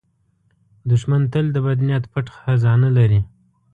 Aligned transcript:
دښمن 0.89 1.21
تل 1.31 1.45
د 1.53 1.57
بد 1.65 1.79
نیت 1.87 2.03
پټ 2.11 2.25
خزانه 2.35 2.89
لري 2.97 3.19